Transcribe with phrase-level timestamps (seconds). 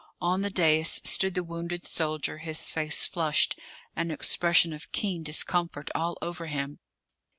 [0.19, 3.59] On the dais stood the wounded soldier, his face flushed,
[3.95, 6.79] an expression of keen discomfort all over him.